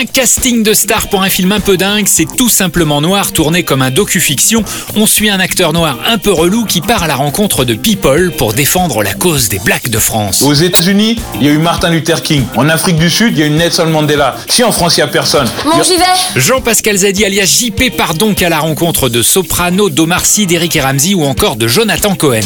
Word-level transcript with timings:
Un 0.00 0.04
casting 0.04 0.62
de 0.62 0.74
stars 0.74 1.08
pour 1.08 1.22
un 1.22 1.28
film 1.28 1.50
un 1.50 1.58
peu 1.58 1.76
dingue, 1.76 2.06
c'est 2.06 2.28
tout 2.36 2.48
simplement 2.48 3.00
noir, 3.00 3.32
tourné 3.32 3.64
comme 3.64 3.82
un 3.82 3.90
docu-fiction. 3.90 4.62
On 4.94 5.06
suit 5.06 5.28
un 5.28 5.40
acteur 5.40 5.72
noir 5.72 5.98
un 6.06 6.18
peu 6.18 6.30
relou 6.30 6.66
qui 6.66 6.80
part 6.80 7.02
à 7.02 7.08
la 7.08 7.16
rencontre 7.16 7.64
de 7.64 7.74
people 7.74 8.30
pour 8.38 8.52
défendre 8.52 9.02
la 9.02 9.12
cause 9.14 9.48
des 9.48 9.58
blacks 9.58 9.88
de 9.88 9.98
France. 9.98 10.42
Aux 10.42 10.52
États-Unis, 10.54 11.18
il 11.40 11.46
y 11.48 11.48
a 11.48 11.52
eu 11.52 11.58
Martin 11.58 11.90
Luther 11.90 12.22
King. 12.22 12.44
En 12.54 12.68
Afrique 12.68 12.94
du 12.94 13.10
Sud, 13.10 13.36
il 13.36 13.40
y 13.40 13.42
a 13.42 13.46
eu 13.46 13.50
Nelson 13.50 13.86
Mandela. 13.86 14.36
Si 14.48 14.62
en 14.62 14.70
France, 14.70 14.96
il 14.96 15.00
n'y 15.00 15.04
a 15.04 15.08
personne. 15.08 15.48
Bon, 15.64 15.82
j'y 15.82 15.96
vais. 15.96 16.40
Jean-Pascal 16.40 16.96
Zadi 16.98 17.24
alias 17.24 17.58
JP 17.60 17.96
part 17.96 18.14
donc 18.14 18.40
à 18.42 18.48
la 18.48 18.60
rencontre 18.60 19.08
de 19.08 19.20
Soprano, 19.20 19.90
d'Omar 19.90 20.24
Sy, 20.24 20.46
d'Eric 20.46 20.76
et 20.76 20.80
Ramsey 20.80 21.14
ou 21.14 21.24
encore 21.24 21.56
de 21.56 21.66
Jonathan 21.66 22.14
Cohen. 22.14 22.42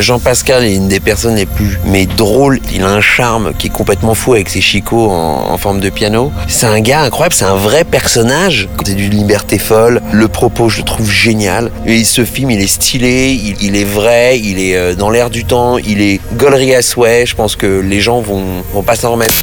Jean-Pascal 0.00 0.64
est 0.64 0.74
une 0.74 0.88
des 0.88 1.00
personnes 1.00 1.36
les 1.36 1.44
plus 1.44 1.78
mais 1.84 2.06
drôles. 2.06 2.58
Il 2.74 2.82
a 2.84 2.88
un 2.88 3.02
charme 3.02 3.52
qui 3.58 3.66
est 3.66 3.70
complètement 3.70 4.14
fou 4.14 4.32
avec 4.32 4.48
ses 4.48 4.62
chicots 4.62 5.10
en, 5.10 5.50
en 5.50 5.58
forme 5.58 5.80
de 5.80 5.90
piano. 5.90 6.32
C'est 6.48 6.64
un 6.64 6.85
gars 6.86 7.02
incroyable, 7.02 7.34
c'est 7.34 7.44
un 7.44 7.56
vrai 7.56 7.82
personnage. 7.82 8.68
C'est 8.84 8.94
d'une 8.94 9.12
liberté 9.12 9.58
folle. 9.58 10.00
Le 10.12 10.28
propos, 10.28 10.68
je 10.68 10.78
le 10.78 10.84
trouve 10.84 11.10
génial. 11.10 11.72
Et 11.84 12.04
ce 12.04 12.24
film, 12.24 12.52
il 12.52 12.60
est 12.60 12.68
stylé, 12.68 13.32
il, 13.32 13.56
il 13.60 13.76
est 13.76 13.84
vrai, 13.84 14.38
il 14.38 14.60
est 14.60 14.76
euh, 14.76 14.94
dans 14.94 15.10
l'air 15.10 15.28
du 15.28 15.44
temps, 15.44 15.78
il 15.78 16.00
est 16.00 16.20
gaulerie 16.36 16.76
à 16.76 16.82
souhait. 16.82 17.26
Je 17.26 17.34
pense 17.34 17.56
que 17.56 17.80
les 17.80 18.00
gens 18.00 18.20
vont, 18.20 18.44
vont 18.72 18.84
pas 18.84 18.94
s'en 18.94 19.12
remettre. 19.12 19.34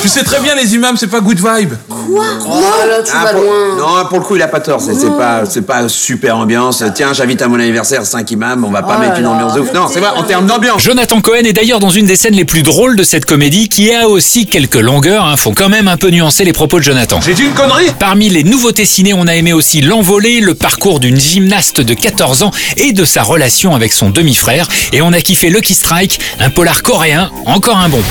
Tu 0.00 0.08
sais 0.08 0.22
très 0.22 0.40
bien, 0.40 0.54
les 0.54 0.74
imams, 0.74 0.96
c'est 0.96 1.08
pas 1.08 1.20
good 1.20 1.38
vibe. 1.38 1.74
Ah, 1.90 2.86
là, 2.86 3.02
tu 3.04 3.12
vas 3.12 3.32
pour... 3.32 3.42
loin. 3.42 3.76
Non, 3.76 4.08
pour 4.08 4.18
le 4.18 4.24
coup, 4.24 4.36
il 4.36 4.42
a 4.42 4.48
pas 4.48 4.60
tort. 4.60 4.80
C'est 4.80 4.94
c'est 4.94 5.10
pas, 5.10 5.44
c'est 5.44 5.62
pas 5.62 5.88
super 5.88 6.36
ambiance. 6.36 6.84
Tiens, 6.94 7.12
j'invite 7.12 7.42
à 7.42 7.48
mon 7.48 7.58
anniversaire 7.58 8.04
5 8.06 8.30
imams. 8.30 8.64
On 8.64 8.70
va 8.70 8.82
pas 8.82 8.94
Oh 8.96 9.00
mettre 9.00 9.14
là 9.14 9.20
une 9.20 9.26
ambiance 9.26 9.54
de 9.54 9.60
ouf. 9.60 9.72
Non, 9.72 9.86
c'est 9.92 10.00
vrai. 10.00 10.10
En 10.16 10.22
termes 10.22 10.46
d'ambiance. 10.46 10.82
Jonathan 10.82 11.20
Cohen 11.20 11.44
est 11.44 11.52
d'ailleurs 11.52 11.80
dans 11.80 11.90
une 11.90 12.06
des 12.06 12.16
scènes 12.16 12.34
les 12.34 12.44
plus 12.44 12.62
drôles 12.62 12.96
de 12.96 13.02
cette 13.02 13.24
comédie 13.24 13.68
qui 13.68 13.92
a 13.92 14.08
aussi 14.08 14.46
quelques 14.46 14.76
longueurs, 14.76 15.24
hein, 15.24 15.36
faut 15.36 15.52
quand 15.52 15.68
même 15.68 15.88
un 15.88 15.96
peu 15.96 16.10
nuancer 16.10 16.44
les 16.44 16.52
propos 16.52 16.77
de 16.78 16.84
Jonathan. 16.84 17.20
J'ai 17.20 17.34
dit 17.34 17.42
une 17.42 17.54
connerie 17.54 17.90
Parmi 17.98 18.28
les 18.28 18.44
nouveautés 18.44 18.84
ciné, 18.84 19.12
on 19.12 19.26
a 19.26 19.34
aimé 19.34 19.52
aussi 19.52 19.80
L'Envolée, 19.80 20.40
le 20.40 20.54
parcours 20.54 21.00
d'une 21.00 21.18
gymnaste 21.18 21.80
de 21.80 21.94
14 21.94 22.42
ans 22.42 22.50
et 22.76 22.92
de 22.92 23.04
sa 23.04 23.22
relation 23.22 23.74
avec 23.74 23.92
son 23.92 24.10
demi-frère. 24.10 24.68
Et 24.92 25.02
on 25.02 25.12
a 25.12 25.20
kiffé 25.20 25.50
Lucky 25.50 25.74
Strike, 25.74 26.20
un 26.40 26.50
polar 26.50 26.82
coréen, 26.82 27.30
encore 27.46 27.78
un 27.78 27.88
bon. 27.88 28.02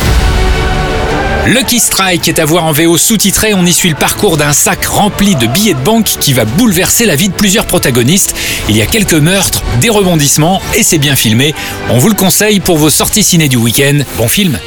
Lucky 1.47 1.79
Strike 1.79 2.27
est 2.27 2.39
à 2.39 2.45
voir 2.45 2.65
en 2.65 2.73
VO 2.73 2.97
sous-titré. 2.97 3.53
On 3.53 3.65
y 3.65 3.71
suit 3.71 3.89
le 3.89 3.95
parcours 3.95 4.37
d'un 4.37 4.53
sac 4.53 4.85
rempli 4.85 5.35
de 5.35 5.47
billets 5.47 5.73
de 5.73 5.79
banque 5.79 6.15
qui 6.19 6.33
va 6.33 6.43
bouleverser 6.43 7.05
la 7.05 7.15
vie 7.15 7.29
de 7.29 7.33
plusieurs 7.33 7.65
protagonistes. 7.65 8.35
Il 8.67 8.75
y 8.75 8.81
a 8.81 8.85
quelques 8.85 9.13
meurtres, 9.13 9.63
des 9.79 9.89
rebondissements 9.89 10.61
et 10.75 10.83
c'est 10.83 10.97
bien 10.97 11.15
filmé. 11.15 11.55
On 11.89 11.99
vous 11.99 12.09
le 12.09 12.15
conseille 12.15 12.59
pour 12.59 12.77
vos 12.77 12.89
sorties 12.89 13.23
ciné 13.23 13.47
du 13.47 13.57
week-end. 13.57 13.99
Bon 14.17 14.27
film 14.27 14.59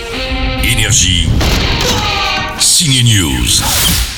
Énergie. 0.64 1.28
Signe 2.80 3.02
News. 3.02 4.09